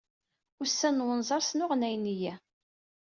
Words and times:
Ussan 0.63 0.97
n 1.03 1.05
unẓar 1.13 1.41
sneɣnayen-iyi. 1.45 2.33